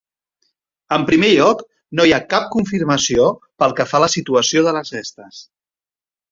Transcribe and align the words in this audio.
En 0.95 1.03
primer 1.09 1.29
lloc, 1.39 1.61
no 1.99 2.07
hi 2.09 2.15
ha 2.17 2.21
cap 2.33 2.49
confirmació 2.57 3.29
pel 3.63 3.79
que 3.81 3.89
fa 3.93 4.01
a 4.03 4.05
la 4.07 4.11
situació 4.17 4.67
de 4.71 4.77
les 4.81 4.95
restes. 4.99 5.47